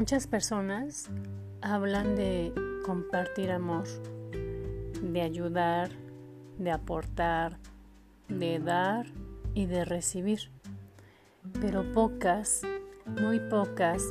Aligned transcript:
Muchas 0.00 0.26
personas 0.26 1.10
hablan 1.60 2.16
de 2.16 2.54
compartir 2.86 3.50
amor, 3.50 3.84
de 5.02 5.20
ayudar, 5.20 5.90
de 6.56 6.70
aportar, 6.70 7.58
de 8.26 8.60
dar 8.60 9.04
y 9.52 9.66
de 9.66 9.84
recibir. 9.84 10.50
Pero 11.60 11.92
pocas, 11.92 12.62
muy 13.04 13.40
pocas, 13.40 14.02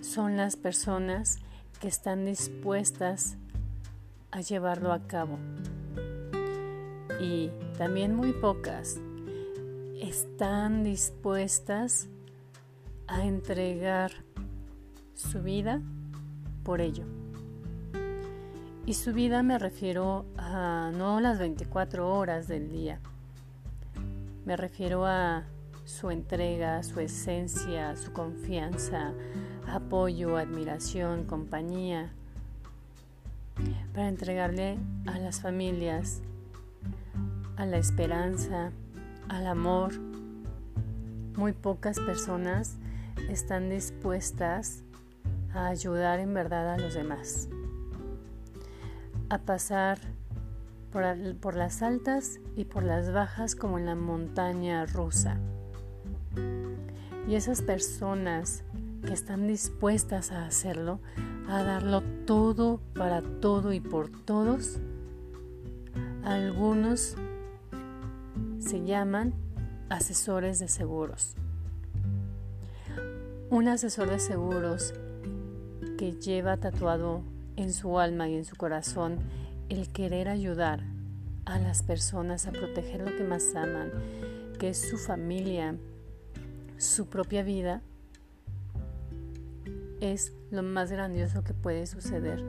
son 0.00 0.36
las 0.36 0.56
personas 0.56 1.38
que 1.80 1.86
están 1.86 2.24
dispuestas 2.24 3.36
a 4.32 4.40
llevarlo 4.40 4.92
a 4.92 5.06
cabo. 5.06 5.38
Y 7.20 7.52
también 7.78 8.16
muy 8.16 8.32
pocas 8.32 8.98
están 10.00 10.82
dispuestas 10.82 12.08
a 13.06 13.24
entregar 13.24 14.10
su 15.20 15.42
vida 15.42 15.80
por 16.64 16.80
ello. 16.80 17.04
Y 18.86 18.94
su 18.94 19.12
vida 19.12 19.42
me 19.42 19.58
refiero 19.58 20.24
a 20.36 20.90
no 20.96 21.20
las 21.20 21.38
24 21.38 22.12
horas 22.12 22.48
del 22.48 22.70
día. 22.70 22.98
Me 24.44 24.56
refiero 24.56 25.06
a 25.06 25.44
su 25.84 26.10
entrega, 26.10 26.82
su 26.82 27.00
esencia, 27.00 27.96
su 27.96 28.12
confianza, 28.12 29.12
apoyo, 29.68 30.36
admiración, 30.36 31.24
compañía, 31.24 32.10
para 33.92 34.08
entregarle 34.08 34.78
a 35.06 35.18
las 35.18 35.40
familias, 35.40 36.22
a 37.56 37.66
la 37.66 37.76
esperanza, 37.76 38.72
al 39.28 39.46
amor. 39.46 39.92
Muy 41.36 41.52
pocas 41.52 42.00
personas 42.00 42.76
están 43.28 43.68
dispuestas 43.68 44.82
a 45.54 45.66
ayudar 45.66 46.20
en 46.20 46.34
verdad 46.34 46.74
a 46.74 46.78
los 46.78 46.94
demás 46.94 47.48
a 49.30 49.38
pasar 49.38 49.98
por, 50.90 51.54
las 51.54 51.82
altas 51.82 52.40
y 52.56 52.64
por 52.64 52.82
las 52.82 53.12
bajas 53.12 53.54
como 53.54 53.78
en 53.78 53.86
la 53.86 53.94
montaña 53.94 54.84
rusa. 54.86 55.38
Y 57.28 57.36
esas 57.36 57.62
personas 57.62 58.64
que 59.06 59.12
están 59.12 59.46
dispuestas 59.46 60.32
a 60.32 60.46
hacerlo, 60.46 60.98
a 61.48 61.62
darlo 61.62 62.02
todo 62.26 62.80
para 62.94 63.22
todo 63.22 63.72
y 63.72 63.80
por 63.80 64.10
todos, 64.10 64.80
algunos 66.24 67.14
se 68.58 68.84
llaman 68.84 69.32
asesores 69.88 70.58
de 70.58 70.66
seguros. 70.66 71.36
Un 73.48 73.68
asesor 73.68 74.10
de 74.10 74.18
seguros 74.18 74.92
que 76.00 76.12
lleva 76.12 76.56
tatuado 76.56 77.20
en 77.56 77.74
su 77.74 77.98
alma 77.98 78.26
y 78.26 78.34
en 78.34 78.46
su 78.46 78.56
corazón 78.56 79.18
el 79.68 79.92
querer 79.92 80.30
ayudar 80.30 80.80
a 81.44 81.58
las 81.58 81.82
personas 81.82 82.46
a 82.46 82.52
proteger 82.52 83.02
lo 83.02 83.14
que 83.14 83.22
más 83.22 83.54
aman, 83.54 83.90
que 84.58 84.70
es 84.70 84.80
su 84.80 84.96
familia, 84.96 85.74
su 86.78 87.10
propia 87.10 87.42
vida, 87.42 87.82
es 90.00 90.32
lo 90.50 90.62
más 90.62 90.90
grandioso 90.90 91.44
que 91.44 91.52
puede 91.52 91.86
suceder 91.86 92.42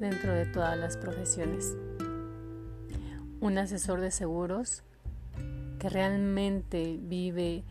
dentro 0.00 0.34
de 0.34 0.46
todas 0.46 0.76
las 0.76 0.96
profesiones. 0.96 1.76
Un 3.40 3.58
asesor 3.58 4.00
de 4.00 4.10
seguros 4.10 4.82
que 5.78 5.88
realmente 5.88 6.98
vive 7.00 7.62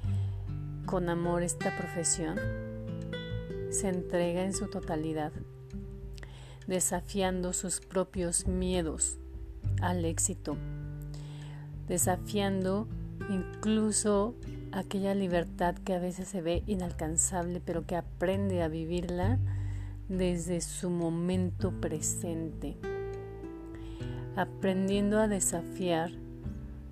con 0.86 1.10
amor 1.10 1.44
esta 1.44 1.76
profesión 1.76 2.67
se 3.70 3.90
entrega 3.90 4.44
en 4.44 4.54
su 4.54 4.68
totalidad 4.68 5.32
desafiando 6.68 7.54
sus 7.54 7.80
propios 7.80 8.46
miedos 8.46 9.18
al 9.82 10.06
éxito, 10.06 10.58
desafiando 11.88 12.88
incluso 13.30 14.36
aquella 14.74 15.16
libertad 15.16 15.76
que 15.76 15.94
a 15.94 16.00
veces 16.00 16.28
se 16.28 16.42
ve 16.42 16.64
inalcanzable, 16.68 17.62
pero 17.62 17.86
que 17.86 17.96
aprende 17.96 18.62
a 18.62 18.68
vivirla 18.68 19.40
desde 20.10 20.62
su 20.62 20.90
momento 20.90 21.72
presente, 21.72 22.78
aprendiendo 24.36 25.20
a 25.20 25.28
desafiar 25.28 26.12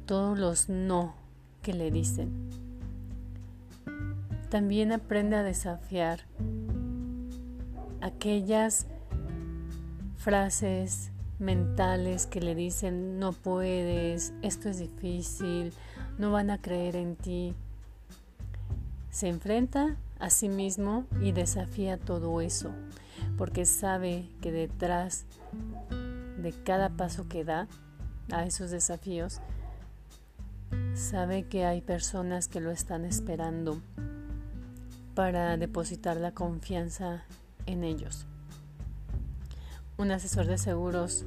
todos 0.05 0.39
los 0.39 0.69
no 0.69 1.15
que 1.61 1.73
le 1.73 1.91
dicen. 1.91 2.49
También 4.49 4.93
aprende 4.93 5.35
a 5.35 5.43
desafiar 5.43 6.21
aquellas 8.05 8.85
frases 10.17 11.09
mentales 11.39 12.27
que 12.27 12.39
le 12.39 12.53
dicen 12.53 13.17
no 13.19 13.33
puedes, 13.33 14.31
esto 14.43 14.69
es 14.69 14.77
difícil, 14.77 15.73
no 16.19 16.31
van 16.31 16.51
a 16.51 16.61
creer 16.61 16.95
en 16.95 17.15
ti. 17.15 17.55
Se 19.09 19.27
enfrenta 19.27 19.97
a 20.19 20.29
sí 20.29 20.49
mismo 20.49 21.05
y 21.19 21.31
desafía 21.31 21.97
todo 21.97 22.41
eso, 22.41 22.69
porque 23.37 23.65
sabe 23.65 24.29
que 24.39 24.51
detrás 24.51 25.25
de 26.41 26.53
cada 26.63 26.89
paso 26.89 27.27
que 27.27 27.43
da 27.43 27.67
a 28.31 28.45
esos 28.45 28.69
desafíos, 28.69 29.41
sabe 30.93 31.47
que 31.47 31.65
hay 31.65 31.81
personas 31.81 32.47
que 32.47 32.61
lo 32.61 32.69
están 32.69 33.03
esperando 33.03 33.81
para 35.15 35.57
depositar 35.57 36.17
la 36.17 36.33
confianza 36.33 37.23
en 37.65 37.83
ellos 37.83 38.25
un 39.97 40.11
asesor 40.11 40.45
de 40.47 40.57
seguros 40.57 41.25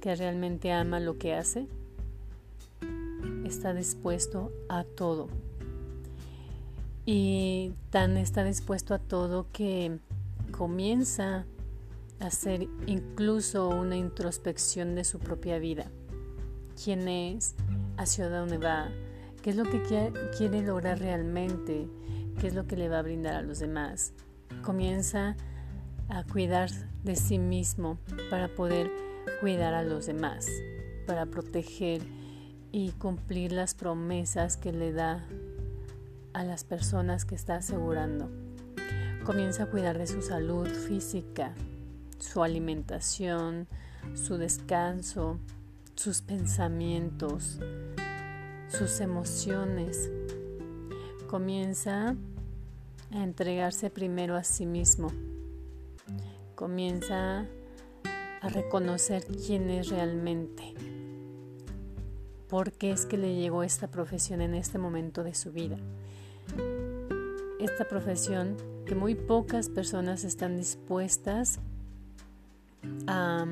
que 0.00 0.14
realmente 0.14 0.72
ama 0.72 1.00
lo 1.00 1.18
que 1.18 1.34
hace 1.34 1.66
está 3.44 3.72
dispuesto 3.72 4.52
a 4.68 4.84
todo. 4.84 5.28
Y 7.06 7.72
tan 7.90 8.16
está 8.16 8.44
dispuesto 8.44 8.94
a 8.94 8.98
todo 8.98 9.46
que 9.52 9.98
comienza 10.50 11.44
a 12.20 12.26
hacer 12.26 12.68
incluso 12.86 13.68
una 13.68 13.96
introspección 13.96 14.94
de 14.94 15.04
su 15.04 15.18
propia 15.18 15.58
vida. 15.58 15.86
¿Quién 16.82 17.08
es? 17.08 17.54
¿Hacia 17.96 18.28
dónde 18.28 18.58
va? 18.58 18.88
¿Qué 19.42 19.50
es 19.50 19.56
lo 19.56 19.64
que 19.64 19.82
quiere 20.36 20.62
lograr 20.62 20.98
realmente? 20.98 21.86
¿Qué 22.40 22.48
es 22.48 22.54
lo 22.54 22.66
que 22.66 22.76
le 22.76 22.88
va 22.88 23.00
a 23.00 23.02
brindar 23.02 23.34
a 23.34 23.42
los 23.42 23.58
demás? 23.58 24.12
Comienza 24.62 25.30
a 25.30 25.36
cuidar 26.34 26.70
de 27.04 27.16
sí 27.16 27.38
mismo 27.38 27.98
para 28.30 28.48
poder 28.48 28.90
cuidar 29.40 29.74
a 29.74 29.84
los 29.84 30.06
demás, 30.06 30.48
para 31.06 31.26
proteger 31.26 32.02
y 32.72 32.90
cumplir 32.92 33.52
las 33.52 33.74
promesas 33.74 34.56
que 34.56 34.72
le 34.72 34.92
da 34.92 35.24
a 36.32 36.42
las 36.42 36.64
personas 36.64 37.24
que 37.24 37.34
está 37.34 37.56
asegurando. 37.56 38.30
Comienza 39.24 39.62
a 39.62 39.66
cuidar 39.66 39.96
de 39.96 40.06
su 40.06 40.22
salud 40.22 40.66
física, 40.66 41.54
su 42.18 42.42
alimentación, 42.42 43.68
su 44.14 44.36
descanso, 44.36 45.38
sus 45.94 46.20
pensamientos, 46.20 47.60
sus 48.68 49.00
emociones. 49.00 50.10
Comienza 51.28 52.16
a 53.12 53.22
entregarse 53.22 53.88
primero 53.88 54.34
a 54.34 54.42
sí 54.42 54.66
mismo 54.66 55.12
comienza 56.54 57.46
a 58.40 58.48
reconocer 58.48 59.24
quién 59.24 59.70
es 59.70 59.88
realmente, 59.88 60.74
por 62.48 62.72
qué 62.72 62.90
es 62.90 63.06
que 63.06 63.16
le 63.16 63.34
llegó 63.34 63.62
esta 63.62 63.88
profesión 63.88 64.40
en 64.40 64.54
este 64.54 64.78
momento 64.78 65.24
de 65.24 65.34
su 65.34 65.52
vida. 65.52 65.78
Esta 67.58 67.86
profesión 67.88 68.56
que 68.86 68.94
muy 68.94 69.14
pocas 69.14 69.68
personas 69.68 70.24
están 70.24 70.56
dispuestas 70.56 71.60
a 73.06 73.46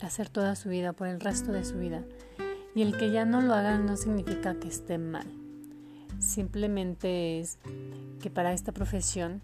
hacer 0.00 0.28
toda 0.28 0.54
su 0.54 0.68
vida, 0.68 0.92
por 0.92 1.08
el 1.08 1.20
resto 1.20 1.52
de 1.52 1.64
su 1.64 1.78
vida. 1.78 2.04
Y 2.74 2.82
el 2.82 2.96
que 2.96 3.10
ya 3.10 3.24
no 3.24 3.40
lo 3.40 3.54
hagan 3.54 3.86
no 3.86 3.96
significa 3.96 4.54
que 4.54 4.68
esté 4.68 4.98
mal. 4.98 5.26
Simplemente 6.18 7.40
es 7.40 7.58
que 8.20 8.30
para 8.30 8.52
esta 8.52 8.72
profesión 8.72 9.42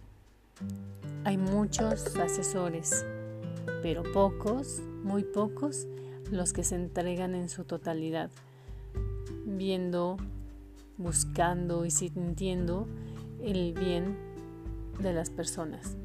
hay 1.24 1.38
muchos 1.38 2.16
asesores, 2.16 3.06
pero 3.82 4.02
pocos, 4.12 4.82
muy 5.04 5.22
pocos, 5.22 5.86
los 6.30 6.52
que 6.52 6.64
se 6.64 6.74
entregan 6.74 7.34
en 7.34 7.48
su 7.48 7.64
totalidad, 7.64 8.30
viendo, 9.46 10.16
buscando 10.98 11.84
y 11.84 11.90
sintiendo 11.90 12.88
el 13.40 13.72
bien 13.72 14.16
de 15.00 15.12
las 15.12 15.30
personas. 15.30 15.96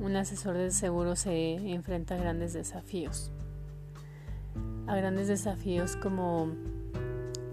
Un 0.00 0.16
asesor 0.16 0.56
de 0.56 0.70
seguro 0.72 1.14
se 1.14 1.54
enfrenta 1.72 2.16
a 2.16 2.18
grandes 2.18 2.52
desafíos, 2.52 3.30
a 4.88 4.96
grandes 4.96 5.28
desafíos 5.28 5.94
como 5.96 6.48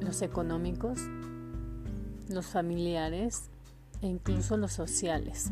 los 0.02 0.24
económicos, 0.24 1.02
los 2.30 2.48
familiares, 2.48 3.50
e 4.02 4.08
incluso 4.08 4.58
los 4.58 4.72
sociales. 4.72 5.52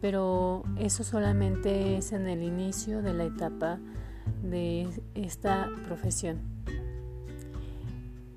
Pero 0.00 0.62
eso 0.78 1.04
solamente 1.04 1.96
es 1.96 2.12
en 2.12 2.26
el 2.26 2.42
inicio 2.42 3.02
de 3.02 3.12
la 3.12 3.24
etapa 3.24 3.78
de 4.42 4.88
esta 5.14 5.68
profesión. 5.84 6.38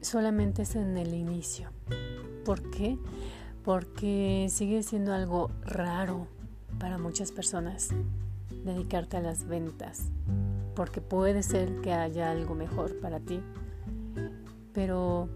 Solamente 0.02 0.64
es 0.64 0.76
en 0.76 0.98
el 0.98 1.14
inicio. 1.14 1.70
¿Por 2.44 2.70
qué? 2.72 2.98
Porque 3.64 4.48
sigue 4.50 4.84
siendo 4.84 5.14
algo 5.14 5.50
raro 5.62 6.28
para 6.80 6.98
muchas 6.98 7.32
personas 7.32 7.90
dedicarte 8.66 9.18
a 9.18 9.22
las 9.22 9.48
ventas. 9.48 10.12
Porque 10.76 11.00
puede 11.00 11.44
ser 11.44 11.80
que 11.82 11.94
haya 11.94 12.32
algo 12.32 12.56
mejor 12.56 13.00
para 13.00 13.22
ti. 13.22 13.40
Pero 14.74 15.30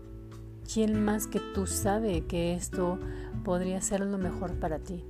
¿quién 0.72 1.04
más 1.04 1.28
que 1.28 1.40
tú 1.40 1.66
sabe 1.66 2.26
que 2.26 2.54
esto 2.54 3.00
podría 3.44 3.82
ser 3.82 4.02
lo 4.02 4.18
mejor 4.18 4.60
para 4.60 4.80
ti? 4.80 5.04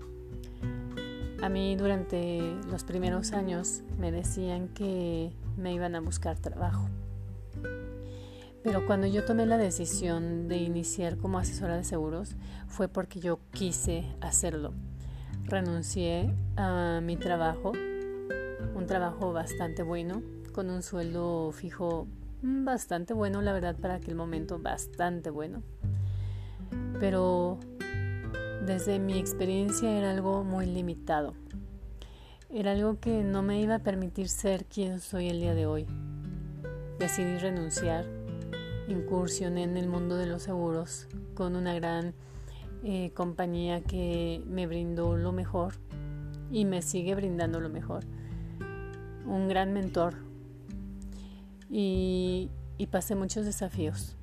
A 1.41 1.49
mí 1.49 1.75
durante 1.75 2.55
los 2.69 2.83
primeros 2.83 3.31
años 3.31 3.83
me 3.97 4.11
decían 4.11 4.69
que 4.69 5.31
me 5.57 5.73
iban 5.73 5.95
a 5.95 5.99
buscar 5.99 6.37
trabajo. 6.37 6.89
Pero 8.63 8.85
cuando 8.85 9.07
yo 9.07 9.23
tomé 9.23 9.45
la 9.45 9.57
decisión 9.57 10.47
de 10.47 10.57
iniciar 10.57 11.17
como 11.17 11.39
asesora 11.39 11.77
de 11.77 11.83
seguros 11.83 12.35
fue 12.67 12.87
porque 12.87 13.19
yo 13.19 13.39
quise 13.51 14.05
hacerlo. 14.19 14.73
Renuncié 15.45 16.33
a 16.57 16.99
mi 17.01 17.15
trabajo, 17.15 17.71
un 18.75 18.85
trabajo 18.85 19.31
bastante 19.31 19.83
bueno, 19.83 20.21
con 20.53 20.69
un 20.69 20.81
sueldo 20.83 21.51
fijo 21.53 22.07
bastante 22.41 23.13
bueno, 23.13 23.41
la 23.41 23.53
verdad, 23.53 23.75
para 23.75 23.95
aquel 23.95 24.15
momento, 24.15 24.59
bastante 24.59 25.29
bueno. 25.29 25.63
Pero 26.99 27.59
desde 28.65 28.99
mi 28.99 29.17
experiencia 29.17 29.97
era 29.97 30.11
algo 30.11 30.43
muy 30.43 30.65
limitado. 30.65 31.33
Era 32.49 32.71
algo 32.71 32.99
que 32.99 33.23
no 33.23 33.41
me 33.41 33.61
iba 33.61 33.75
a 33.75 33.79
permitir 33.79 34.29
ser 34.29 34.65
quien 34.65 34.99
soy 34.99 35.29
el 35.29 35.39
día 35.39 35.53
de 35.53 35.65
hoy. 35.65 35.85
Decidí 36.99 37.37
renunciar, 37.37 38.05
incursioné 38.87 39.63
en 39.63 39.77
el 39.77 39.87
mundo 39.87 40.17
de 40.17 40.27
los 40.27 40.43
seguros 40.43 41.07
con 41.33 41.55
una 41.55 41.73
gran 41.73 42.13
eh, 42.83 43.11
compañía 43.13 43.81
que 43.81 44.41
me 44.47 44.65
brindó 44.65 45.17
lo 45.17 45.31
mejor 45.31 45.73
y 46.51 46.65
me 46.65 46.81
sigue 46.81 47.15
brindando 47.15 47.59
lo 47.59 47.69
mejor. 47.69 48.03
Un 49.25 49.47
gran 49.47 49.73
mentor, 49.73 50.15
y, 51.69 52.49
pasé 52.91 53.15
muchos 53.15 53.45
desafíos. 53.45 54.15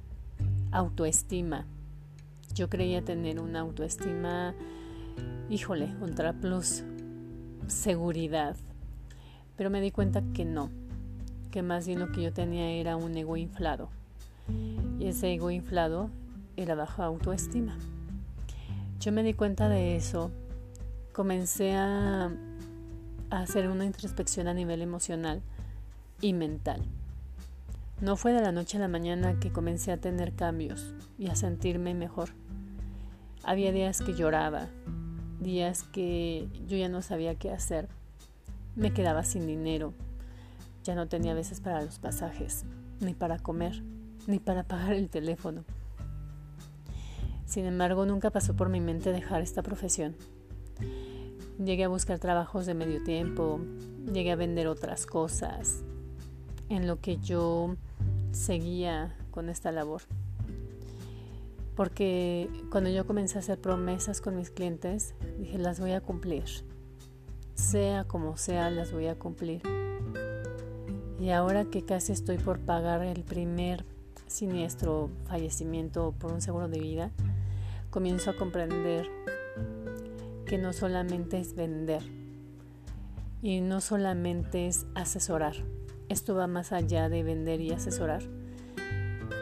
Autoestima. 0.73 1.67
Yo 2.55 2.69
creía 2.69 3.05
tener 3.05 3.41
una 3.41 3.61
autoestima, 3.61 4.55
híjole, 5.50 5.94
ultra 6.00 6.32
plus, 6.32 6.85
seguridad. 7.67 8.56
Pero 9.56 9.70
me 9.70 9.81
di 9.81 9.91
cuenta 9.91 10.23
que 10.32 10.44
no, 10.44 10.70
que 11.50 11.62
más 11.62 11.87
bien 11.87 12.00
lo 12.00 12.12
que 12.12 12.23
yo 12.23 12.32
tenía 12.32 12.70
era 12.70 12.96
un 12.96 13.17
ego 13.17 13.37
inflado. 13.37 13.88
Y 14.99 15.06
ese 15.06 15.32
ego 15.32 15.50
inflado 15.50 16.11
era 16.56 16.75
baja 16.75 17.05
autoestima. 17.05 17.76
Yo 19.00 19.12
me 19.12 19.23
di 19.23 19.35
cuenta 19.35 19.69
de 19.69 19.97
eso, 19.97 20.31
comencé 21.12 21.75
a, 21.75 22.32
a 23.31 23.40
hacer 23.40 23.69
una 23.69 23.85
introspección 23.85 24.49
a 24.49 24.55
nivel 24.55 24.81
emocional 24.81 25.43
y 26.20 26.32
mental. 26.32 26.81
No 28.00 28.17
fue 28.17 28.32
de 28.32 28.43
la 28.43 28.52
noche 28.52 28.76
a 28.76 28.81
la 28.81 28.88
mañana 28.88 29.38
que 29.38 29.52
comencé 29.52 29.93
a 29.93 30.00
tener 30.00 30.35
cambios 30.35 30.94
y 31.17 31.29
a 31.29 31.37
sentirme 31.37 31.94
mejor. 31.94 32.31
Había 33.44 33.70
días 33.70 34.00
que 34.00 34.14
lloraba, 34.14 34.67
días 35.41 35.85
que 35.85 36.49
yo 36.67 36.76
ya 36.76 36.88
no 36.88 37.02
sabía 37.02 37.37
qué 37.37 37.50
hacer. 37.50 37.88
Me 38.75 38.93
quedaba 38.93 39.23
sin 39.23 39.46
dinero, 39.46 39.94
ya 40.82 40.96
no 40.96 41.06
tenía 41.06 41.35
veces 41.35 41.61
para 41.61 41.82
los 41.82 42.00
pasajes, 42.00 42.64
ni 43.00 43.14
para 43.14 43.38
comer, 43.38 43.85
ni 44.26 44.40
para 44.40 44.64
pagar 44.64 44.94
el 44.94 45.08
teléfono. 45.08 45.64
Sin 47.47 47.67
embargo, 47.67 48.06
nunca 48.06 48.31
pasó 48.31 48.56
por 48.56 48.70
mi 48.70 48.81
mente 48.81 49.12
dejar 49.12 49.40
esta 49.40 49.62
profesión. 49.62 50.17
Llegué 51.64 51.85
a 51.85 51.88
buscar 51.88 52.19
trabajos 52.19 52.67
de 52.67 52.75
medio 52.75 53.05
tiempo, 53.05 53.61
llegué 54.12 54.32
a 54.32 54.37
vender 54.37 54.67
otras 54.67 55.06
cosas, 55.06 55.84
en 56.75 56.87
lo 56.87 57.00
que 57.00 57.19
yo 57.19 57.76
seguía 58.32 59.17
con 59.31 59.49
esta 59.49 59.73
labor. 59.73 60.03
Porque 61.76 62.49
cuando 62.71 62.91
yo 62.91 63.06
comencé 63.06 63.37
a 63.37 63.41
hacer 63.41 63.61
promesas 63.61 64.21
con 64.21 64.37
mis 64.37 64.50
clientes, 64.50 65.15
dije, 65.38 65.59
las 65.59 65.81
voy 65.81 65.93
a 65.93 66.00
cumplir. 66.00 66.44
Sea 67.55 68.05
como 68.05 68.37
sea, 68.37 68.71
las 68.71 68.93
voy 68.93 69.06
a 69.06 69.19
cumplir. 69.19 69.62
Y 71.21 71.31
ahora 71.31 71.65
que 71.65 71.85
casi 71.85 72.12
estoy 72.12 72.38
por 72.38 72.59
pagar 72.61 73.03
el 73.03 73.23
primer 73.25 73.85
siniestro 74.26 75.11
fallecimiento 75.26 76.12
por 76.19 76.32
un 76.32 76.41
seguro 76.41 76.69
de 76.69 76.81
vida, 76.81 77.11
comienzo 77.91 78.31
a 78.31 78.37
comprender 78.37 79.09
que 80.47 80.59
no 80.59 80.73
solamente 80.73 81.38
es 81.38 81.55
vender 81.55 82.03
y 83.43 83.61
no 83.61 83.81
solamente 83.81 84.67
es 84.67 84.87
asesorar, 84.94 85.55
esto 86.09 86.35
va 86.35 86.47
más 86.47 86.73
allá 86.73 87.09
de 87.09 87.23
vender 87.23 87.61
y 87.61 87.73
asesorar. 87.73 88.23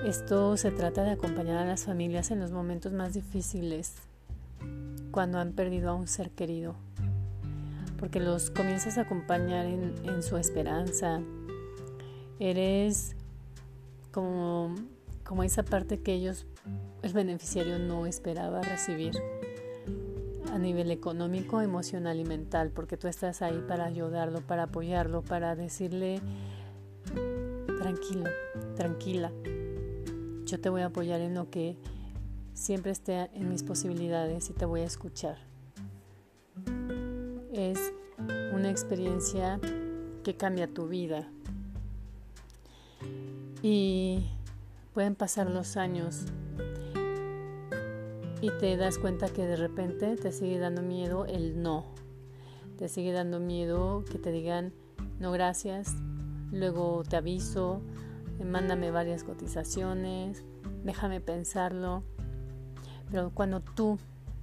Esto 0.05 0.57
se 0.57 0.71
trata 0.71 1.05
de 1.05 1.13
acompañar 1.13 1.59
a 1.59 1.65
las 1.65 1.85
familias 1.85 2.31
en 2.31 2.41
los 2.41 2.51
momentos 2.51 2.93
más 2.93 3.15
difíciles, 3.15 3.95
cuando 5.11 5.39
han 5.39 5.53
perdido 5.53 5.91
a 5.91 5.95
un 5.95 6.09
ser 6.09 6.31
querido, 6.31 6.75
porque 7.99 8.19
los 8.19 8.51
comienzas 8.51 8.99
a 8.99 9.03
acompañar 9.03 9.67
en, 9.67 10.23
su 10.23 10.37
esperanza. 10.37 11.21
Eres 12.41 13.15
como, 14.11 14.75
como 15.25 15.45
esa 15.45 15.63
parte 15.63 16.01
que 16.01 16.15
ellos, 16.15 16.47
el 17.03 17.13
beneficiario, 17.13 17.79
no 17.79 18.07
esperaba 18.07 18.61
recibir 18.63 19.13
a 20.53 20.59
nivel 20.59 20.91
económico, 20.91 21.63
emocional 21.63 22.21
y 22.21 22.25
mental, 22.25 22.71
porque 22.75 22.99
tú 22.99 23.09
estás 23.09 23.41
ahí 23.41 23.65
para 23.67 23.87
ayudarlo, 23.87 24.43
para 24.43 24.65
apoyarlo, 24.65 25.23
para 25.23 25.57
decirle, 25.57 26.21
tranquilo, 27.79 28.29
tranquila, 28.77 29.33
yo 30.45 30.61
te 30.61 30.69
voy 30.69 30.83
a 30.83 30.87
apoyar 30.87 31.23
en 31.23 31.35
lo 31.35 31.49
que 31.49 31.79
siempre 32.53 32.93
esté 32.93 33.31
en 33.33 33.49
mis 33.49 33.63
posibilidades 33.63 34.51
y 34.51 34.53
te 34.53 34.67
voy 34.67 34.83
a 34.83 34.85
escuchar. 34.85 35.39
Es 37.51 37.79
una 38.53 38.71
experiencia 38.71 39.59
que 40.23 40.37
cambia 40.37 40.69
tu 40.69 40.87
vida. 40.87 41.31
Y 43.63 44.27
pueden 44.93 45.15
pasar 45.15 45.49
los 45.49 45.79
años 45.79 46.27
y 48.43 48.51
te 48.59 48.77
das 48.77 48.99
cuenta 48.99 49.29
que 49.29 49.47
de 49.47 49.55
repente 49.55 50.17
te 50.17 50.33
sigue 50.33 50.59
dando 50.59 50.83
miedo 50.83 51.25
el 51.27 51.63
no. 51.63 51.85
Te 52.77 52.89
sigue 52.89 53.13
dando 53.13 53.39
miedo 53.39 54.05
que 54.11 54.19
te 54.19 54.33
digan 54.33 54.73
no 55.21 55.31
gracias, 55.31 55.95
luego 56.51 57.05
te 57.09 57.15
aviso, 57.15 57.81
mándame 58.45 58.91
varias 58.91 59.23
cotizaciones, 59.23 60.43
déjame 60.83 61.21
pensarlo. 61.21 62.03
Pero 63.13 63.31
cuando 63.31 63.61
tú 63.61 63.99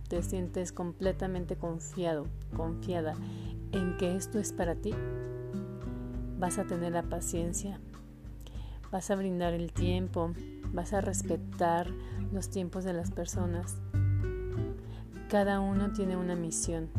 te 0.08 0.24
sientes 0.24 0.72
completamente 0.72 1.58
confiado, 1.58 2.26
confiada 2.56 3.16
en 3.74 3.98
que 3.98 4.16
esto 4.16 4.40
es 4.40 4.54
para 4.54 4.76
ti, 4.76 4.94
vas 6.40 6.58
a 6.58 6.66
tener 6.66 6.94
la 6.94 7.04
paciencia, 7.04 7.82
vas 8.94 9.12
a 9.12 9.18
brindar 9.18 9.54
el 9.54 9.74
tiempo, 9.74 10.32
vas 10.72 10.94
a 10.94 11.02
respetar 11.02 11.88
los 12.32 12.50
tiempos 12.50 12.84
de 12.84 12.94
las 12.94 13.12
personas 13.12 13.78
cada 15.30 15.60
uno 15.60 15.92
tiene 15.92 16.18
una 16.18 16.36
misión. 16.36 16.90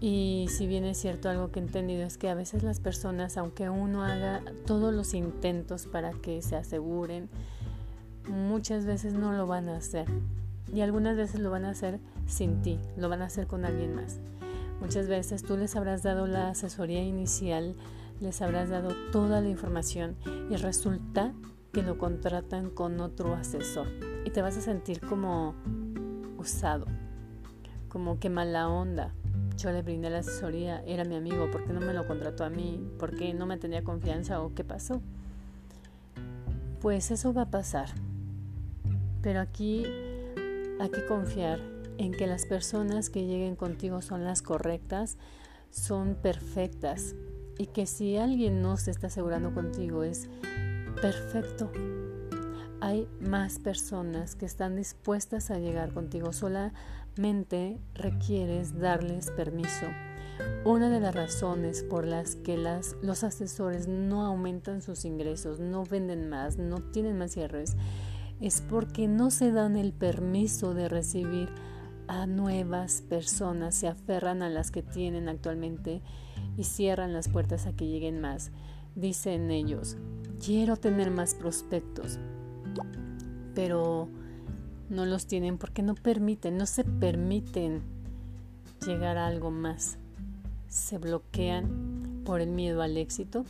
Y 0.00 0.46
si 0.48 0.66
bien 0.66 0.84
es 0.84 0.96
cierto, 0.96 1.28
algo 1.28 1.50
que 1.50 1.60
he 1.60 1.62
entendido 1.62 2.02
es 2.02 2.16
que 2.16 2.30
a 2.30 2.34
veces 2.34 2.62
las 2.62 2.80
personas, 2.80 3.36
aunque 3.36 3.68
uno 3.68 4.02
haga 4.02 4.40
todos 4.66 4.94
los 4.94 5.12
intentos 5.12 5.86
para 5.86 6.12
que 6.12 6.40
se 6.40 6.56
aseguren, 6.56 7.28
muchas 8.26 8.86
veces 8.86 9.12
no 9.12 9.32
lo 9.32 9.46
van 9.46 9.68
a 9.68 9.76
hacer. 9.76 10.06
Y 10.72 10.80
algunas 10.80 11.16
veces 11.18 11.40
lo 11.40 11.50
van 11.50 11.66
a 11.66 11.70
hacer 11.70 12.00
sin 12.26 12.62
ti, 12.62 12.78
lo 12.96 13.10
van 13.10 13.20
a 13.20 13.26
hacer 13.26 13.46
con 13.46 13.66
alguien 13.66 13.94
más. 13.94 14.18
Muchas 14.80 15.08
veces 15.08 15.42
tú 15.42 15.58
les 15.58 15.76
habrás 15.76 16.02
dado 16.02 16.26
la 16.26 16.48
asesoría 16.48 17.02
inicial, 17.02 17.74
les 18.22 18.40
habrás 18.40 18.70
dado 18.70 18.94
toda 19.12 19.42
la 19.42 19.50
información 19.50 20.16
y 20.50 20.56
resulta 20.56 21.34
que 21.72 21.82
lo 21.82 21.98
contratan 21.98 22.70
con 22.70 23.00
otro 23.00 23.34
asesor. 23.34 23.88
Y 24.24 24.30
te 24.30 24.42
vas 24.42 24.56
a 24.56 24.60
sentir 24.60 25.00
como 25.00 25.54
usado, 26.38 26.86
como 27.88 28.18
que 28.18 28.30
mala 28.30 28.68
onda. 28.68 29.14
Yo 29.56 29.70
le 29.72 29.82
brindé 29.82 30.10
la 30.10 30.20
asesoría, 30.20 30.82
era 30.86 31.04
mi 31.04 31.16
amigo, 31.16 31.50
¿por 31.50 31.64
qué 31.64 31.72
no 31.72 31.80
me 31.80 31.92
lo 31.92 32.06
contrató 32.06 32.44
a 32.44 32.50
mí? 32.50 32.82
¿Por 32.98 33.14
qué 33.14 33.34
no 33.34 33.46
me 33.46 33.58
tenía 33.58 33.84
confianza 33.84 34.40
o 34.40 34.54
qué 34.54 34.64
pasó? 34.64 35.02
Pues 36.80 37.10
eso 37.10 37.34
va 37.34 37.42
a 37.42 37.50
pasar. 37.50 37.90
Pero 39.22 39.40
aquí 39.40 39.84
hay 40.80 40.90
que 40.90 41.04
confiar 41.06 41.60
en 41.98 42.12
que 42.12 42.26
las 42.26 42.46
personas 42.46 43.10
que 43.10 43.26
lleguen 43.26 43.54
contigo 43.54 44.00
son 44.00 44.24
las 44.24 44.40
correctas, 44.40 45.18
son 45.70 46.14
perfectas 46.14 47.14
y 47.58 47.66
que 47.66 47.84
si 47.84 48.16
alguien 48.16 48.62
no 48.62 48.78
se 48.78 48.90
está 48.90 49.08
asegurando 49.08 49.52
contigo 49.52 50.02
es 50.02 50.30
perfecto. 51.00 51.70
Hay 52.80 53.08
más 53.20 53.58
personas 53.58 54.36
que 54.36 54.46
están 54.46 54.76
dispuestas 54.76 55.50
a 55.50 55.58
llegar 55.58 55.92
contigo, 55.92 56.32
solamente 56.32 57.78
requieres 57.94 58.78
darles 58.78 59.30
permiso. 59.30 59.86
Una 60.64 60.88
de 60.88 61.00
las 61.00 61.14
razones 61.14 61.82
por 61.82 62.06
las 62.06 62.36
que 62.36 62.56
las, 62.56 62.96
los 63.02 63.24
asesores 63.24 63.88
no 63.88 64.24
aumentan 64.24 64.80
sus 64.82 65.04
ingresos, 65.04 65.60
no 65.60 65.84
venden 65.84 66.28
más, 66.28 66.56
no 66.56 66.78
tienen 66.80 67.18
más 67.18 67.32
cierres, 67.32 67.76
es 68.40 68.62
porque 68.62 69.06
no 69.06 69.30
se 69.30 69.52
dan 69.52 69.76
el 69.76 69.92
permiso 69.92 70.72
de 70.72 70.88
recibir 70.88 71.50
a 72.08 72.26
nuevas 72.26 73.02
personas, 73.02 73.74
se 73.74 73.88
aferran 73.88 74.42
a 74.42 74.48
las 74.48 74.70
que 74.70 74.82
tienen 74.82 75.28
actualmente 75.28 76.02
y 76.56 76.64
cierran 76.64 77.12
las 77.12 77.28
puertas 77.28 77.66
a 77.66 77.72
que 77.72 77.86
lleguen 77.86 78.20
más. 78.20 78.50
Dicen 78.96 79.50
ellos, 79.50 79.96
quiero 80.44 80.76
tener 80.76 81.10
más 81.10 81.34
prospectos, 81.34 82.18
pero 83.54 84.08
no 84.88 85.04
los 85.06 85.26
tienen 85.26 85.58
porque 85.58 85.82
no 85.82 85.94
permiten, 85.94 86.56
no 86.56 86.66
se 86.66 86.84
permiten 86.84 87.82
llegar 88.84 89.18
a 89.18 89.26
algo 89.26 89.50
más. 89.50 89.98
Se 90.68 90.98
bloquean 90.98 92.22
por 92.24 92.40
el 92.40 92.50
miedo 92.50 92.82
al 92.82 92.96
éxito, 92.96 93.44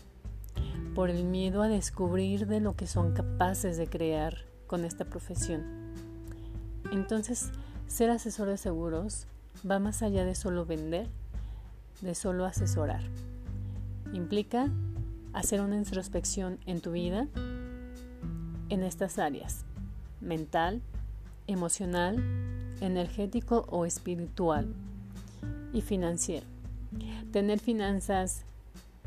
por 0.94 1.11
el 1.11 1.25
miedo 1.25 1.62
a 1.62 1.68
descubrir 1.68 2.47
de 2.47 2.61
lo 2.61 2.75
que 2.75 2.87
son 2.87 3.12
capaces 3.12 3.76
de 3.76 3.87
crear 3.87 4.38
con 4.66 4.85
esta 4.85 5.04
profesión. 5.04 5.62
Entonces, 6.92 7.50
ser 7.87 8.11
asesor 8.11 8.49
de 8.49 8.56
seguros 8.56 9.26
va 9.68 9.78
más 9.78 10.02
allá 10.02 10.25
de 10.25 10.35
solo 10.35 10.64
vender, 10.66 11.09
de 12.00 12.14
solo 12.14 12.44
asesorar. 12.44 13.02
Implica 14.12 14.68
hacer 15.32 15.60
una 15.60 15.76
introspección 15.76 16.58
en 16.66 16.80
tu 16.80 16.92
vida 16.92 17.28
en 18.68 18.82
estas 18.82 19.18
áreas, 19.18 19.64
mental, 20.20 20.80
emocional, 21.46 22.22
energético 22.80 23.66
o 23.68 23.84
espiritual 23.84 24.75
y 25.72 25.82
financiero. 25.82 26.46
Tener 27.32 27.58
finanzas 27.58 28.44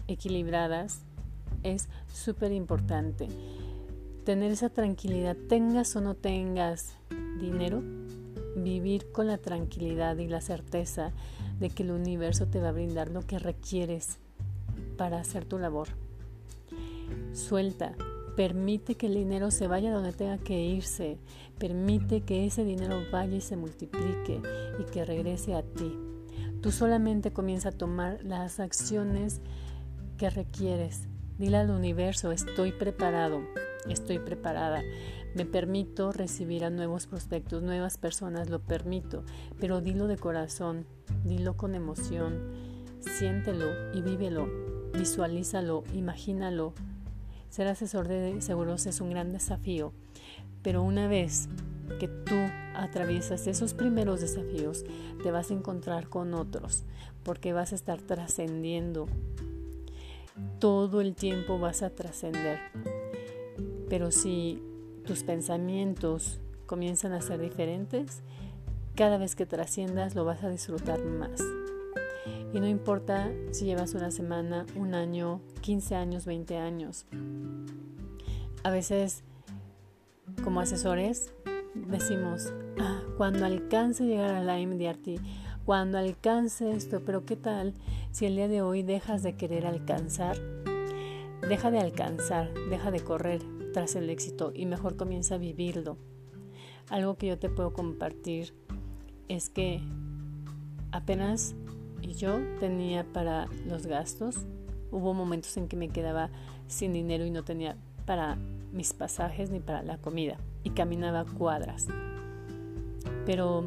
equilibradas 0.08 1.02
es 1.64 1.88
súper 2.14 2.52
importante. 2.52 3.28
Tener 4.26 4.52
esa 4.52 4.70
tranquilidad, 4.70 5.36
tengas 5.50 5.96
o 5.96 6.02
no 6.02 6.16
tengas 6.16 6.94
dinero, 7.40 7.82
vivir 8.56 9.12
con 9.12 9.28
la 9.28 9.38
tranquilidad 9.38 10.18
y 10.18 10.28
la 10.28 10.42
certeza 10.42 11.12
de 11.60 11.70
que 11.70 11.84
el 11.84 11.92
universo 11.92 12.48
te 12.48 12.60
va 12.60 12.70
a 12.70 12.74
brindar 12.74 13.10
lo 13.10 13.22
que 13.22 13.40
requieres 13.40 14.20
para 14.98 15.20
hacer 15.20 15.46
tu 15.46 15.58
labor. 15.58 16.03
Suelta, 17.34 17.96
permite 18.36 18.96
que 18.96 19.08
el 19.08 19.16
dinero 19.16 19.52
se 19.52 19.68
vaya 19.68 19.94
donde 19.94 20.14
tenga 20.14 20.38
que 20.38 20.60
irse, 20.60 21.18
permite 21.60 22.22
que 22.22 22.46
ese 22.46 22.64
dinero 22.64 23.02
vaya 23.12 23.38
y 23.38 23.42
se 23.42 23.56
multiplique 23.56 24.42
y 24.80 24.84
que 24.92 25.06
regrese 25.06 25.54
a 25.54 25.64
ti. 25.64 25.98
Tú 26.62 26.72
solamente 26.72 27.34
comienza 27.34 27.70
a 27.70 27.74
tomar 27.74 28.24
las 28.24 28.60
acciones 28.60 29.42
que 30.18 30.30
requieres. 30.30 31.08
Dile 31.38 31.58
al 31.58 31.72
universo, 31.72 32.32
estoy 32.32 32.72
preparado, 32.72 33.42
estoy 33.90 34.20
preparada. 34.20 34.82
Me 35.36 35.46
permito 35.46 36.12
recibir 36.12 36.64
a 36.64 36.70
nuevos 36.70 37.08
prospectos, 37.08 37.64
nuevas 37.64 37.98
personas, 37.98 38.50
lo 38.50 38.60
permito, 38.60 39.24
pero 39.60 39.82
dilo 39.82 40.08
de 40.08 40.18
corazón, 40.18 40.86
dilo 41.26 41.58
con 41.58 41.76
emoción, 41.76 42.52
siéntelo 43.00 43.66
y 43.94 44.02
vívelo, 44.02 44.48
visualízalo, 44.94 45.84
imagínalo. 45.94 46.74
Ser 47.54 47.68
asesor 47.68 48.08
de 48.08 48.42
seguros 48.42 48.88
es 48.88 49.00
un 49.00 49.12
gran 49.12 49.32
desafío, 49.32 49.94
pero 50.64 50.82
una 50.82 51.08
vez 51.08 51.50
que 52.00 52.08
tú 52.08 52.34
atraviesas 52.74 53.46
esos 53.46 53.76
primeros 53.76 54.22
desafíos, 54.22 54.84
te 55.22 55.30
vas 55.30 55.52
a 55.52 55.54
encontrar 55.54 56.10
con 56.10 56.34
otros, 56.34 56.84
porque 57.22 57.54
vas 57.54 57.72
a 57.72 57.76
estar 57.76 58.02
trascendiendo. 58.02 59.08
Todo 60.58 61.00
el 61.00 61.14
tiempo 61.14 61.60
vas 61.60 61.84
a 61.84 61.92
trascender. 61.92 62.58
Pero 63.88 64.10
si 64.10 64.60
tus 65.06 65.22
pensamientos 65.22 66.40
comienzan 66.66 67.12
a 67.12 67.22
ser 67.22 67.40
diferentes, 67.40 68.24
cada 68.96 69.20
vez 69.20 69.36
que 69.36 69.46
trasciendas 69.46 70.16
lo 70.16 70.26
vas 70.26 70.44
a 70.44 70.50
disfrutar 70.50 71.04
más. 71.04 71.40
Y 72.54 72.60
no 72.60 72.68
importa 72.68 73.32
si 73.52 73.66
llevas 73.66 73.96
una 73.96 74.12
semana, 74.12 74.68
un 74.76 74.94
año, 74.94 75.42
15 75.62 75.96
años, 75.96 76.26
20 76.26 76.58
años. 76.58 77.08
A 78.64 78.70
veces, 78.70 79.24
como 80.44 80.62
asesores, 80.62 81.34
decimos, 81.74 82.54
ah, 82.80 83.02
cuando 83.18 83.46
alcance 83.46 84.06
llegar 84.06 84.36
a 84.36 84.44
la 84.44 84.60
MDRT, 84.60 85.20
cuando 85.66 85.98
alcance 85.98 86.72
esto, 86.72 87.02
pero 87.04 87.26
¿qué 87.26 87.36
tal 87.36 87.74
si 88.12 88.28
el 88.28 88.36
día 88.36 88.48
de 88.48 88.62
hoy 88.62 88.84
dejas 88.84 89.24
de 89.24 89.36
querer 89.36 89.66
alcanzar? 89.66 90.38
Deja 91.50 91.72
de 91.72 91.80
alcanzar, 91.80 92.54
deja 92.70 92.92
de 92.92 93.00
correr, 93.00 93.42
tras 93.74 93.96
el 93.96 94.10
éxito 94.10 94.52
y 94.54 94.66
mejor 94.68 94.96
comienza 94.96 95.36
a 95.36 95.40
vivirlo. 95.40 95.98
Algo 96.90 97.18
que 97.18 97.28
yo 97.28 97.40
te 97.40 97.50
puedo 97.50 97.74
compartir 97.74 98.54
es 99.28 99.50
que 99.50 99.82
apenas 100.92 101.56
yo 102.12 102.40
tenía 102.60 103.04
para 103.04 103.48
los 103.68 103.86
gastos. 103.86 104.38
Hubo 104.92 105.14
momentos 105.14 105.56
en 105.58 105.68
que 105.68 105.78
me 105.78 105.90
quedaba 105.90 106.30
sin 106.68 106.94
dinero 106.94 107.26
y 107.26 107.32
no 107.32 107.44
tenía 107.44 107.78
para 108.06 108.38
mis 108.72 108.94
pasajes 108.94 109.50
ni 109.50 109.60
para 109.60 109.84
la 109.84 109.98
comida 109.98 110.38
y 110.64 110.72
caminaba 110.72 111.26
cuadras. 111.26 111.88
Pero, 113.26 113.66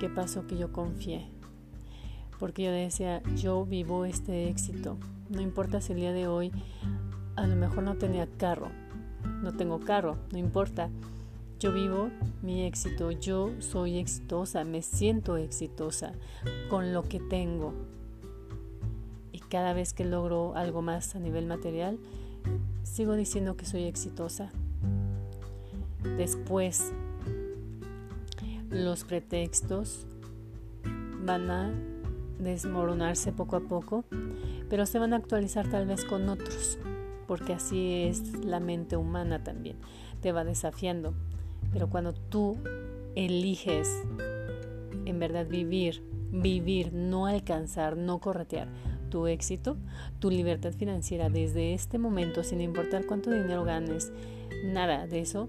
¿qué 0.00 0.08
pasó? 0.08 0.46
Que 0.46 0.56
yo 0.56 0.72
confié. 0.72 1.26
Porque 2.38 2.64
yo 2.64 2.72
decía, 2.72 3.22
yo 3.36 3.64
vivo 3.64 4.04
este 4.04 4.48
éxito. 4.48 4.96
No 5.28 5.40
importa 5.40 5.80
si 5.80 5.92
el 5.92 5.98
día 6.00 6.12
de 6.12 6.26
hoy 6.28 6.52
a 7.36 7.46
lo 7.46 7.54
mejor 7.56 7.82
no 7.84 7.96
tenía 7.96 8.26
carro, 8.38 8.68
no 9.42 9.52
tengo 9.52 9.80
carro, 9.80 10.16
no 10.32 10.38
importa. 10.38 10.90
Yo 11.58 11.72
vivo 11.72 12.10
mi 12.40 12.64
éxito, 12.64 13.10
yo 13.10 13.50
soy 13.58 13.98
exitosa, 13.98 14.62
me 14.62 14.80
siento 14.80 15.36
exitosa 15.36 16.12
con 16.70 16.92
lo 16.92 17.02
que 17.02 17.18
tengo. 17.18 17.74
Y 19.32 19.40
cada 19.40 19.72
vez 19.72 19.92
que 19.92 20.04
logro 20.04 20.54
algo 20.54 20.82
más 20.82 21.16
a 21.16 21.18
nivel 21.18 21.46
material, 21.46 21.98
sigo 22.84 23.16
diciendo 23.16 23.56
que 23.56 23.64
soy 23.64 23.84
exitosa. 23.84 24.52
Después, 26.16 26.92
los 28.70 29.02
pretextos 29.02 30.06
van 31.24 31.50
a 31.50 31.72
desmoronarse 32.38 33.32
poco 33.32 33.56
a 33.56 33.60
poco, 33.60 34.04
pero 34.70 34.86
se 34.86 35.00
van 35.00 35.12
a 35.12 35.16
actualizar 35.16 35.68
tal 35.68 35.86
vez 35.86 36.04
con 36.04 36.28
otros 36.28 36.78
porque 37.28 37.52
así 37.52 38.04
es 38.04 38.42
la 38.42 38.58
mente 38.58 38.96
humana 38.96 39.44
también, 39.44 39.76
te 40.22 40.32
va 40.32 40.44
desafiando. 40.44 41.14
Pero 41.72 41.88
cuando 41.88 42.12
tú 42.14 42.56
eliges 43.14 43.88
en 45.04 45.18
verdad 45.18 45.46
vivir, 45.46 46.02
vivir, 46.30 46.92
no 46.92 47.26
alcanzar, 47.26 47.96
no 47.96 48.18
corretear 48.18 48.68
tu 49.10 49.26
éxito, 49.26 49.76
tu 50.18 50.30
libertad 50.30 50.72
financiera 50.72 51.30
desde 51.30 51.74
este 51.74 51.98
momento, 51.98 52.44
sin 52.44 52.60
importar 52.60 53.06
cuánto 53.06 53.30
dinero 53.30 53.64
ganes, 53.64 54.12
nada 54.64 55.06
de 55.06 55.20
eso, 55.20 55.48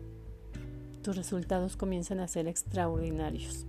tus 1.02 1.16
resultados 1.16 1.76
comienzan 1.76 2.20
a 2.20 2.28
ser 2.28 2.48
extraordinarios. 2.48 3.66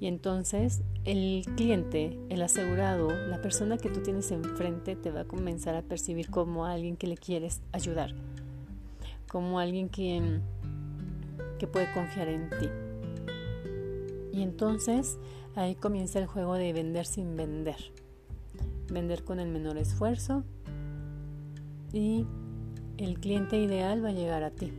Y 0.00 0.08
entonces 0.08 0.82
el 1.04 1.44
cliente, 1.56 2.18
el 2.28 2.42
asegurado, 2.42 3.08
la 3.28 3.40
persona 3.40 3.78
que 3.78 3.88
tú 3.88 4.02
tienes 4.02 4.32
enfrente 4.32 4.96
te 4.96 5.12
va 5.12 5.20
a 5.20 5.24
comenzar 5.24 5.76
a 5.76 5.82
percibir 5.82 6.28
como 6.28 6.66
alguien 6.66 6.96
que 6.96 7.06
le 7.06 7.16
quieres 7.16 7.60
ayudar, 7.70 8.12
como 9.28 9.60
alguien 9.60 9.88
que, 9.88 10.40
que 11.62 11.68
puede 11.68 11.92
confiar 11.92 12.26
en 12.26 12.50
ti. 12.50 12.68
Y 14.32 14.42
entonces 14.42 15.16
ahí 15.54 15.76
comienza 15.76 16.18
el 16.18 16.26
juego 16.26 16.54
de 16.54 16.72
vender 16.72 17.06
sin 17.06 17.36
vender. 17.36 17.76
Vender 18.90 19.22
con 19.22 19.38
el 19.38 19.48
menor 19.48 19.78
esfuerzo 19.78 20.42
y 21.92 22.26
el 22.98 23.20
cliente 23.20 23.58
ideal 23.58 24.04
va 24.04 24.08
a 24.08 24.12
llegar 24.12 24.42
a 24.42 24.50
ti. 24.50 24.72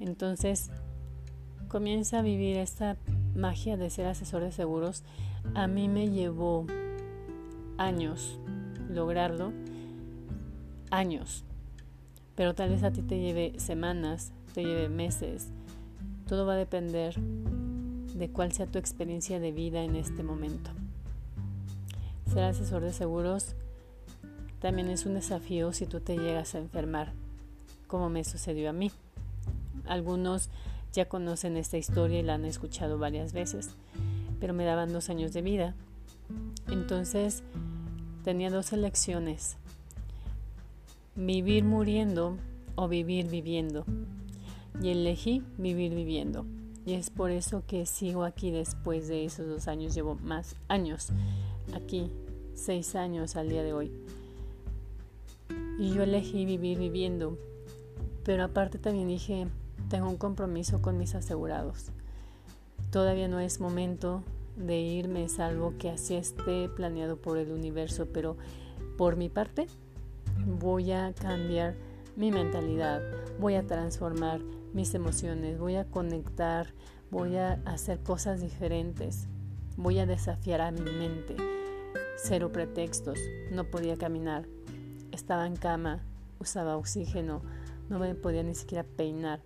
Entonces 0.00 0.70
comienza 1.68 2.18
a 2.18 2.22
vivir 2.22 2.58
esta 2.58 2.98
magia 3.34 3.78
de 3.78 3.88
ser 3.88 4.08
asesor 4.08 4.42
de 4.42 4.52
seguros 4.52 5.02
a 5.54 5.66
mí 5.66 5.88
me 5.88 6.10
llevó 6.10 6.66
años 7.78 8.38
lograrlo, 8.90 9.50
años, 10.90 11.46
pero 12.34 12.54
tal 12.54 12.68
vez 12.68 12.82
a 12.82 12.92
ti 12.92 13.00
te 13.00 13.18
lleve 13.18 13.54
semanas, 13.58 14.34
te 14.52 14.62
lleve 14.62 14.88
meses, 14.88 15.48
Todo 16.26 16.46
va 16.46 16.54
a 16.54 16.56
depender 16.56 17.18
de 17.18 18.30
cuál 18.30 18.52
sea 18.52 18.66
tu 18.66 18.78
experiencia 18.78 19.40
de 19.40 19.52
vida 19.52 19.82
en 19.82 19.96
este 19.96 20.22
momento. 20.22 20.70
Ser 22.32 22.44
asesor 22.44 22.82
de 22.82 22.92
seguros 22.92 23.54
también 24.60 24.88
es 24.88 25.06
un 25.06 25.14
desafío 25.14 25.72
si 25.72 25.86
tú 25.86 26.00
te 26.00 26.16
llegas 26.16 26.54
a 26.54 26.58
enfermar, 26.58 27.12
como 27.86 28.08
me 28.08 28.24
sucedió 28.24 28.70
a 28.70 28.72
mí. 28.72 28.90
Algunos 29.86 30.48
ya 30.92 31.08
conocen 31.08 31.56
esta 31.56 31.78
historia 31.78 32.20
y 32.20 32.22
la 32.22 32.34
han 32.34 32.44
escuchado 32.44 32.98
varias 32.98 33.32
veces, 33.32 33.70
pero 34.40 34.54
me 34.54 34.64
daban 34.64 34.92
dos 34.92 35.10
años 35.10 35.32
de 35.32 35.42
vida. 35.42 35.74
Entonces 36.68 37.42
tenía 38.22 38.50
dos 38.50 38.72
elecciones, 38.72 39.56
vivir 41.16 41.64
muriendo 41.64 42.38
o 42.76 42.88
vivir 42.88 43.28
viviendo. 43.28 43.84
Y 44.80 44.90
elegí 44.90 45.42
vivir 45.58 45.94
viviendo. 45.94 46.46
Y 46.84 46.94
es 46.94 47.10
por 47.10 47.30
eso 47.30 47.62
que 47.66 47.86
sigo 47.86 48.24
aquí 48.24 48.50
después 48.50 49.08
de 49.08 49.24
esos 49.24 49.46
dos 49.46 49.68
años. 49.68 49.94
Llevo 49.94 50.16
más 50.16 50.56
años 50.68 51.08
aquí, 51.74 52.10
seis 52.54 52.96
años 52.96 53.36
al 53.36 53.48
día 53.48 53.62
de 53.62 53.72
hoy. 53.72 53.92
Y 55.78 55.92
yo 55.92 56.02
elegí 56.02 56.44
vivir 56.44 56.78
viviendo. 56.78 57.38
Pero 58.24 58.44
aparte 58.44 58.78
también 58.78 59.08
dije, 59.08 59.46
tengo 59.88 60.08
un 60.08 60.16
compromiso 60.16 60.80
con 60.80 60.98
mis 60.98 61.14
asegurados. 61.14 61.86
Todavía 62.90 63.28
no 63.28 63.40
es 63.40 63.60
momento 63.60 64.22
de 64.56 64.78
irme, 64.80 65.28
salvo 65.28 65.74
que 65.78 65.90
así 65.90 66.14
esté 66.14 66.68
planeado 66.68 67.16
por 67.16 67.38
el 67.38 67.52
universo, 67.52 68.06
pero 68.12 68.36
por 68.96 69.16
mi 69.16 69.28
parte 69.28 69.66
voy 70.46 70.92
a 70.92 71.12
cambiar 71.14 71.74
mi 72.16 72.30
mentalidad, 72.30 73.00
voy 73.40 73.54
a 73.54 73.66
transformar 73.66 74.40
mis 74.72 74.94
emociones, 74.94 75.58
voy 75.58 75.76
a 75.76 75.84
conectar, 75.84 76.74
voy 77.10 77.36
a 77.36 77.60
hacer 77.64 78.02
cosas 78.02 78.40
diferentes, 78.40 79.28
voy 79.76 79.98
a 79.98 80.06
desafiar 80.06 80.60
a 80.60 80.70
mi 80.70 80.80
mente. 80.80 81.36
Cero 82.16 82.52
pretextos, 82.52 83.18
no 83.50 83.64
podía 83.64 83.96
caminar, 83.96 84.46
estaba 85.10 85.46
en 85.46 85.56
cama, 85.56 86.02
usaba 86.38 86.76
oxígeno, 86.76 87.42
no 87.88 87.98
me 87.98 88.14
podía 88.14 88.42
ni 88.42 88.54
siquiera 88.54 88.84
peinar. 88.84 89.40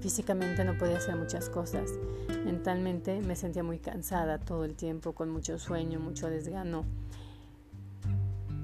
Físicamente 0.00 0.64
no 0.64 0.78
podía 0.78 0.98
hacer 0.98 1.16
muchas 1.16 1.50
cosas. 1.50 1.90
Mentalmente 2.44 3.20
me 3.20 3.34
sentía 3.34 3.62
muy 3.62 3.78
cansada 3.78 4.38
todo 4.38 4.64
el 4.64 4.76
tiempo, 4.76 5.12
con 5.12 5.28
mucho 5.28 5.58
sueño, 5.58 5.98
mucho 5.98 6.30
desgano. 6.30 6.84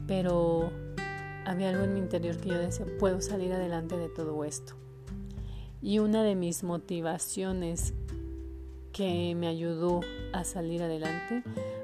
Pero 0.07 0.71
había 1.45 1.71
algo 1.71 1.85
en 1.85 1.95
mi 1.95 2.01
interior 2.01 2.37
que 2.37 2.51
yo 2.51 2.59
decía, 2.59 2.87
puedo 2.99 3.21
salir 3.21 3.53
adelante 3.53 3.97
de 3.97 4.09
todo 4.09 4.45
esto. 4.45 4.84
Y 5.85 5.99
una 5.99 6.23
de 6.23 6.35
mis 6.35 6.65
motivaciones 6.65 7.93
que 8.95 9.35
me 9.35 9.49
ayudó 9.49 10.01
a 10.33 10.43
salir 10.45 10.83
adelante 10.83 11.43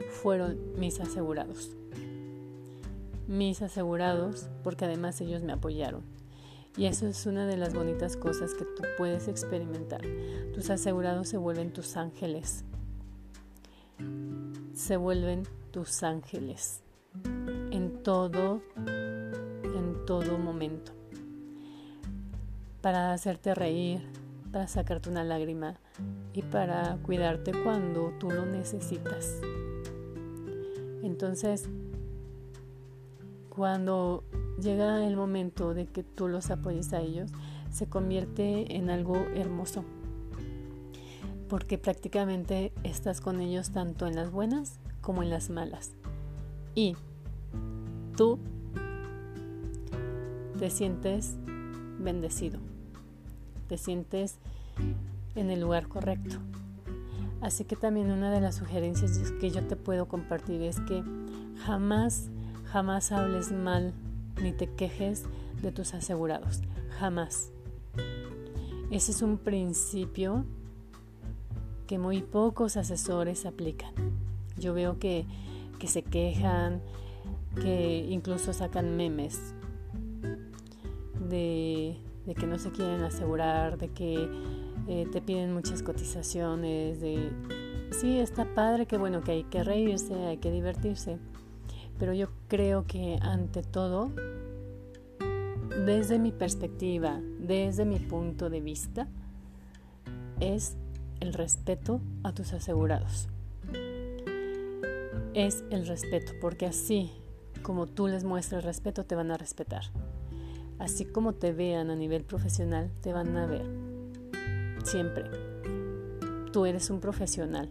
fueron 0.09 0.59
mis 0.79 1.01
asegurados. 1.01 1.77
Mis 3.29 3.61
asegurados, 3.61 4.49
porque 4.65 4.87
además 4.87 5.21
ellos 5.21 5.43
me 5.43 5.53
apoyaron. 5.53 6.01
Y 6.79 6.87
eso 6.87 7.07
es 7.07 7.27
una 7.27 7.47
de 7.47 7.59
las 7.59 7.75
bonitas 7.75 8.17
cosas 8.17 8.55
que 8.55 8.65
tú 8.65 8.85
puedes 8.97 9.29
experimentar. 9.29 10.01
Tus 10.55 10.71
asegurados 10.71 11.29
se 11.29 11.37
vuelven 11.37 11.71
tus 11.71 11.99
ángeles. 11.99 12.65
Se 14.73 14.97
vuelven 14.97 15.43
tus 15.73 16.03
ángeles 16.03 16.81
en 17.71 18.03
todo, 18.03 18.63
en 18.79 20.07
todo 20.07 20.39
momento. 20.39 21.00
Para 22.81 23.13
hacerte 23.13 23.55
reír, 23.55 24.01
para 24.53 24.67
sacarte 24.67 25.11
una 25.11 25.25
lágrima 25.25 25.77
y 26.33 26.43
para 26.43 26.97
cuidarte 27.03 27.53
cuando 27.63 28.13
tú 28.19 28.31
lo 28.31 28.47
necesitas. 28.47 29.41
Entonces, 31.03 31.69
cuando 33.49 34.25
llega 34.61 35.07
el 35.07 35.17
momento 35.17 35.75
de 35.75 35.87
que 35.87 36.03
tú 36.03 36.29
los 36.29 36.51
apoyes 36.51 36.93
a 36.93 37.01
ellos, 37.01 37.31
se 37.71 37.87
convierte 37.87 38.77
en 38.77 38.91
algo 38.91 39.17
hermoso. 39.35 39.85
Porque 41.49 41.79
prácticamente 41.79 42.73
estás 42.85 43.21
con 43.21 43.41
ellos 43.41 43.73
tanto 43.73 44.07
en 44.07 44.17
las 44.17 44.31
buenas 44.31 44.79
como 45.01 45.23
en 45.23 45.31
las 45.31 45.51
malas. 45.51 45.93
Y 46.75 46.97
tú 48.17 48.39
te 50.59 50.71
sientes 50.71 51.35
bendecido. 51.99 52.70
Te 53.71 53.79
sientes 53.79 54.35
en 55.37 55.49
el 55.49 55.61
lugar 55.61 55.87
correcto. 55.87 56.39
Así 57.41 57.63
que 57.63 57.77
también 57.77 58.11
una 58.11 58.33
de 58.33 58.41
las 58.41 58.57
sugerencias 58.57 59.13
que 59.41 59.51
yo 59.51 59.65
te 59.65 59.77
puedo 59.77 60.09
compartir 60.09 60.61
es 60.63 60.81
que 60.81 61.05
jamás, 61.65 62.31
jamás 62.65 63.13
hables 63.13 63.53
mal 63.53 63.95
ni 64.43 64.51
te 64.51 64.67
quejes 64.67 65.23
de 65.63 65.71
tus 65.71 65.95
asegurados. 65.95 66.63
Jamás. 66.99 67.53
Ese 68.91 69.13
es 69.13 69.23
un 69.23 69.39
principio 69.39 70.45
que 71.87 71.97
muy 71.97 72.23
pocos 72.23 72.77
asesores 72.77 73.47
aplican. 73.47 73.95
Yo 74.59 74.75
veo 74.75 74.99
que, 74.99 75.27
se 75.87 76.03
quejan, 76.03 76.81
que 77.63 78.05
incluso 78.11 78.53
sacan 78.53 78.97
memes 78.97 79.55
de, 81.29 81.97
que 82.35 82.47
no 82.47 82.59
se 82.59 82.71
quieren 82.71 83.03
asegurar, 83.03 83.79
de 83.79 83.89
que 83.89 84.29
eh, 84.89 85.07
te 85.13 85.21
piden 85.21 85.53
muchas 85.53 85.83
cotizaciones, 85.83 87.01
de 87.01 87.31
sí, 87.93 88.19
está 88.19 88.45
padre, 88.55 88.87
que 88.87 88.97
bueno, 88.97 89.23
que 89.23 89.33
hay 89.33 89.45
que 89.45 89.63
reírse, 89.63 90.15
hay 90.15 90.39
que 90.39 90.51
divertirse, 90.51 91.19
pero 91.99 92.13
yo 92.13 92.29
creo 92.49 92.87
que 92.87 93.19
ante 93.21 93.63
todo, 93.63 94.11
desde 95.87 96.19
mi 96.19 96.33
perspectiva, 96.33 97.21
desde 97.39 97.85
mi 97.85 97.99
punto 97.99 98.51
de 98.51 98.61
vista, 98.61 99.09
es 100.41 100.77
el 101.21 101.35
respeto 101.35 102.01
a 102.23 102.33
tus 102.33 102.53
asegurados. 102.53 103.29
Es 105.35 105.65
el 105.71 105.87
respeto, 105.87 106.33
porque 106.41 106.67
así 106.67 107.13
como 107.63 107.87
tú 107.87 108.09
les 108.09 108.25
muestras 108.25 108.65
respeto, 108.65 109.05
te 109.05 109.15
van 109.15 109.31
a 109.31 109.37
respetar. 109.37 109.85
Así 110.81 111.05
como 111.05 111.35
te 111.35 111.53
vean 111.53 111.91
a 111.91 111.95
nivel 111.95 112.25
profesional, 112.25 112.91
te 113.01 113.13
van 113.13 113.37
a 113.37 113.47
ver. 113.47 113.65
Siempre. 114.83 115.31
Tú 116.53 116.67
eres 116.67 116.91
un 116.91 116.99
profesional 116.99 117.71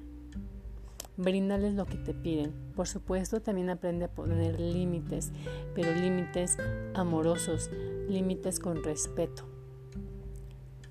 bríndales 1.20 1.74
lo 1.74 1.86
que 1.86 1.98
te 1.98 2.14
piden. 2.14 2.54
Por 2.76 2.88
supuesto, 2.88 3.42
también 3.42 3.70
aprende 3.70 4.06
a 4.06 4.12
poner 4.12 4.60
límites, 4.60 5.32
pero 5.76 5.94
límites 5.94 6.58
amorosos, 6.96 7.70
límites 8.08 8.60
con 8.60 8.84
respeto. 8.84 9.44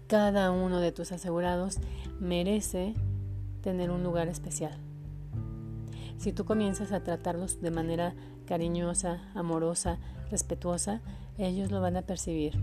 Cada 0.07 0.51
uno 0.51 0.81
de 0.81 0.93
tus 0.93 1.13
asegurados 1.13 1.79
merece 2.21 2.95
tener 3.63 3.91
un 3.91 4.03
lugar 4.05 4.29
especial. 4.29 4.79
Si 6.19 6.33
tú 6.33 6.45
comienzas 6.45 6.93
a 6.93 7.03
tratarlos 7.03 7.63
de 7.63 7.71
manera 7.71 8.15
cariñosa, 8.47 9.31
amorosa, 9.35 9.99
respetuosa, 10.31 11.01
ellos 11.39 11.71
lo 11.71 11.81
van 11.81 11.97
a 11.97 12.03
percibir. 12.03 12.61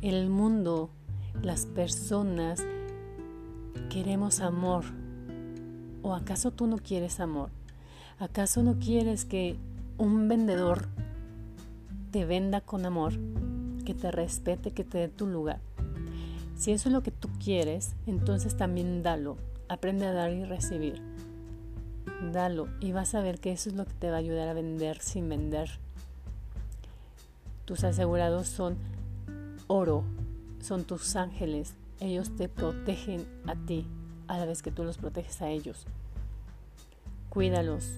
El 0.00 0.30
mundo, 0.30 0.90
las 1.42 1.66
personas, 1.66 2.64
queremos 3.90 4.40
amor, 4.40 4.84
¿O 6.02 6.14
acaso 6.14 6.50
tú 6.50 6.66
no 6.66 6.78
quieres 6.78 7.20
amor? 7.20 7.50
¿Acaso 8.18 8.62
no 8.64 8.78
quieres 8.80 9.24
que 9.24 9.56
un 9.98 10.28
vendedor 10.28 10.88
te 12.10 12.24
venda 12.24 12.60
con 12.60 12.84
amor, 12.84 13.14
que 13.84 13.94
te 13.94 14.10
respete, 14.10 14.72
que 14.72 14.82
te 14.82 14.98
dé 14.98 15.08
tu 15.08 15.28
lugar? 15.28 15.60
Si 16.56 16.72
eso 16.72 16.88
es 16.88 16.92
lo 16.92 17.04
que 17.04 17.12
tú 17.12 17.28
quieres, 17.42 17.94
entonces 18.06 18.56
también 18.56 19.04
dalo. 19.04 19.36
Aprende 19.68 20.06
a 20.06 20.12
dar 20.12 20.32
y 20.32 20.44
recibir. 20.44 21.00
Dalo 22.32 22.68
y 22.80 22.90
vas 22.90 23.14
a 23.14 23.20
ver 23.20 23.38
que 23.38 23.52
eso 23.52 23.70
es 23.70 23.76
lo 23.76 23.84
que 23.84 23.94
te 23.94 24.10
va 24.10 24.16
a 24.16 24.20
ayudar 24.20 24.48
a 24.48 24.54
vender 24.54 24.98
sin 25.00 25.28
vender. 25.28 25.70
Tus 27.64 27.84
asegurados 27.84 28.48
son 28.48 28.76
oro, 29.68 30.04
son 30.60 30.84
tus 30.84 31.16
ángeles. 31.16 31.74
Ellos 32.00 32.34
te 32.36 32.48
protegen 32.48 33.24
a 33.46 33.54
ti, 33.54 33.86
a 34.26 34.38
la 34.38 34.46
vez 34.46 34.62
que 34.62 34.70
tú 34.70 34.84
los 34.84 34.98
proteges 34.98 35.40
a 35.42 35.50
ellos. 35.50 35.86
Cuídalos. 37.28 37.88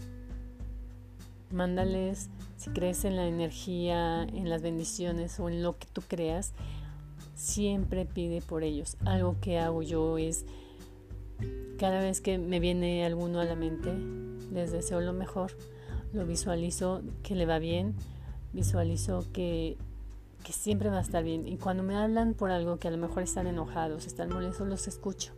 Mándales, 1.50 2.29
si 2.57 2.70
crees 2.70 3.05
en 3.05 3.16
la 3.16 3.27
energía, 3.27 4.22
en 4.24 4.50
las 4.50 4.62
bendiciones 4.62 5.38
o 5.40 5.48
en 5.48 5.62
lo 5.62 5.79
que 5.79 5.87
tú 5.92 6.03
creas, 6.07 6.53
siempre 7.35 8.07
pide 8.07 8.40
por 8.40 8.62
ellos. 8.62 8.96
Algo 9.05 9.37
que 9.40 9.59
hago 9.59 9.83
yo 9.83 10.18
es, 10.18 10.44
cada 11.79 12.00
vez 12.00 12.20
que 12.20 12.38
me 12.38 12.61
viene 12.61 13.05
alguno 13.05 13.40
a 13.40 13.44
la 13.44 13.57
mente, 13.57 13.92
les 14.53 14.72
deseo 14.72 15.00
lo 15.00 15.12
mejor, 15.12 15.53
lo 16.12 16.27
visualizo 16.27 17.03
que 17.22 17.35
le 17.35 17.46
va 17.46 17.59
bien, 17.59 17.94
visualizo 18.55 19.27
que 19.33 19.77
que 20.45 20.53
siempre 20.53 20.90
va 20.90 20.99
a 20.99 21.01
estar 21.01 21.25
bien. 21.25 21.49
Y 21.49 21.57
cuando 21.57 21.83
me 21.83 21.97
hablan 21.97 22.35
por 22.35 22.53
algo 22.53 22.79
que 22.79 22.87
a 22.87 22.90
lo 22.93 22.99
mejor 22.99 23.25
están 23.25 23.49
enojados, 23.49 24.07
están 24.07 24.29
molestos, 24.29 24.69
los 24.69 24.87
escucho. 24.87 25.33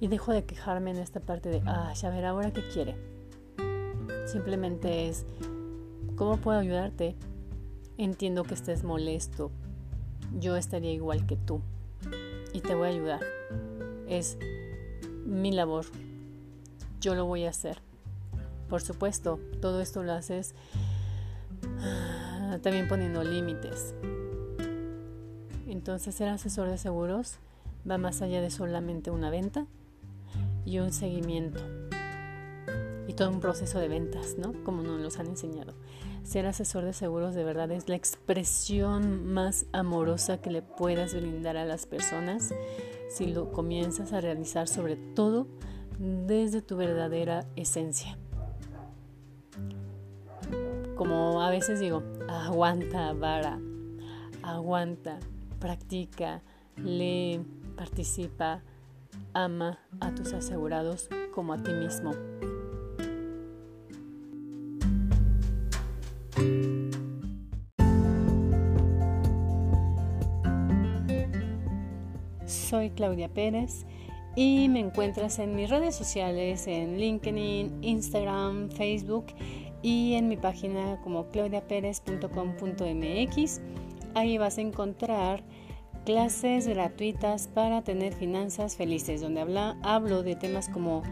Y 0.00 0.08
dejo 0.08 0.32
de 0.32 0.44
quejarme 0.44 0.90
en 0.90 0.98
esta 0.98 1.20
parte 1.20 1.48
de, 1.48 1.62
ah, 1.64 1.92
ya 1.94 2.10
ver, 2.10 2.26
ahora 2.26 2.52
qué 2.52 2.68
quiere. 2.68 2.96
Simplemente 4.26 5.08
es, 5.08 5.24
¿cómo 6.16 6.36
puedo 6.36 6.58
ayudarte? 6.58 7.16
Entiendo 7.96 8.42
que 8.42 8.54
estés 8.54 8.84
molesto. 8.84 9.50
Yo 10.38 10.56
estaría 10.56 10.92
igual 10.92 11.24
que 11.26 11.36
tú. 11.36 11.62
Y 12.52 12.60
te 12.60 12.74
voy 12.74 12.88
a 12.88 12.90
ayudar. 12.90 13.20
Es 14.08 14.36
mi 15.24 15.52
labor. 15.52 15.86
Yo 17.00 17.14
lo 17.14 17.26
voy 17.26 17.44
a 17.44 17.50
hacer. 17.50 17.80
Por 18.68 18.82
supuesto, 18.82 19.40
todo 19.60 19.80
esto 19.80 20.02
lo 20.02 20.12
haces 20.12 20.54
también 22.62 22.88
poniendo 22.88 23.22
límites. 23.22 23.94
Entonces, 25.66 26.14
ser 26.14 26.28
asesor 26.28 26.68
de 26.68 26.78
seguros 26.78 27.38
va 27.88 27.98
más 27.98 28.22
allá 28.22 28.40
de 28.40 28.50
solamente 28.50 29.10
una 29.10 29.30
venta 29.30 29.66
y 30.64 30.78
un 30.78 30.92
seguimiento 30.92 31.60
y 33.06 33.14
todo 33.14 33.30
un 33.30 33.40
proceso 33.40 33.78
de 33.78 33.88
ventas, 33.88 34.36
¿no? 34.38 34.52
Como 34.64 34.82
nos 34.82 35.00
los 35.00 35.18
han 35.18 35.28
enseñado. 35.28 35.74
Ser 36.24 36.46
asesor 36.46 36.84
de 36.84 36.92
seguros 36.92 37.34
de 37.34 37.44
verdad 37.44 37.70
es 37.70 37.88
la 37.88 37.96
expresión 37.96 39.32
más 39.32 39.66
amorosa 39.72 40.42
que 40.42 40.50
le 40.50 40.60
puedas 40.62 41.14
brindar 41.14 41.56
a 41.56 41.64
las 41.64 41.86
personas 41.86 42.52
si 43.08 43.26
lo 43.26 43.50
comienzas 43.52 44.12
a 44.12 44.20
realizar 44.20 44.68
sobre 44.68 44.96
todo 44.96 45.46
desde 45.98 46.60
tu 46.60 46.76
verdadera 46.76 47.46
esencia 47.56 48.18
como 50.98 51.40
a 51.40 51.48
veces 51.48 51.78
digo, 51.78 52.02
aguanta, 52.28 53.12
vara, 53.12 53.60
aguanta, 54.42 55.20
practica, 55.60 56.42
lee, 56.76 57.40
participa, 57.76 58.62
ama 59.32 59.78
a 60.00 60.12
tus 60.12 60.32
asegurados 60.32 61.08
como 61.32 61.52
a 61.52 61.62
ti 61.62 61.70
mismo. 61.72 62.12
Soy 72.44 72.90
Claudia 72.90 73.28
Pérez 73.28 73.86
y 74.34 74.68
me 74.68 74.80
encuentras 74.80 75.38
en 75.38 75.54
mis 75.54 75.70
redes 75.70 75.94
sociales 75.94 76.66
en 76.66 76.98
LinkedIn, 76.98 77.84
Instagram, 77.84 78.70
Facebook 78.70 79.26
y 79.82 80.14
en 80.14 80.28
mi 80.28 80.36
página 80.36 81.00
como 81.02 81.26
claudiaperez.com.mx. 81.28 83.60
Ahí 84.14 84.38
vas 84.38 84.58
a 84.58 84.60
encontrar 84.60 85.42
clases 86.04 86.66
gratuitas 86.66 87.48
para 87.48 87.82
tener 87.82 88.14
finanzas 88.14 88.76
felices, 88.76 89.20
donde 89.20 89.42
habla, 89.42 89.76
hablo 89.82 90.22
de 90.22 90.36
temas 90.36 90.68
como 90.68 91.02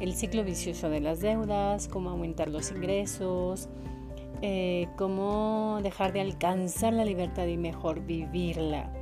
el 0.00 0.14
ciclo 0.14 0.44
vicioso 0.44 0.88
de 0.88 1.00
las 1.00 1.20
deudas, 1.20 1.88
cómo 1.88 2.10
aumentar 2.10 2.48
los 2.48 2.70
ingresos, 2.70 3.68
eh, 4.42 4.88
cómo 4.96 5.80
dejar 5.82 6.12
de 6.12 6.20
alcanzar 6.20 6.92
la 6.92 7.04
libertad 7.04 7.46
y 7.46 7.56
mejor 7.56 8.00
vivirla, 8.00 8.92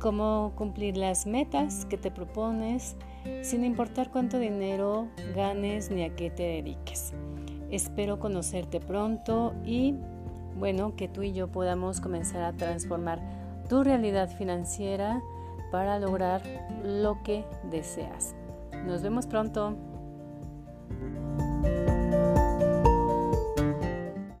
cómo 0.00 0.52
cumplir 0.56 0.96
las 0.96 1.26
metas 1.26 1.86
que 1.86 1.96
te 1.96 2.10
propones 2.10 2.96
sin 3.42 3.64
importar 3.64 4.10
cuánto 4.10 4.38
dinero 4.38 5.08
ganes 5.34 5.90
ni 5.90 6.04
a 6.04 6.14
qué 6.14 6.30
te 6.30 6.42
dediques. 6.42 7.12
Espero 7.70 8.18
conocerte 8.18 8.80
pronto 8.80 9.54
y 9.64 9.94
bueno, 10.58 10.94
que 10.96 11.08
tú 11.08 11.22
y 11.22 11.32
yo 11.32 11.48
podamos 11.48 12.00
comenzar 12.00 12.42
a 12.42 12.52
transformar 12.52 13.20
tu 13.68 13.84
realidad 13.84 14.28
financiera 14.36 15.22
para 15.70 15.98
lograr 15.98 16.42
lo 16.84 17.22
que 17.22 17.44
deseas. 17.70 18.34
Nos 18.86 19.02
vemos 19.02 19.26
pronto. 19.26 19.76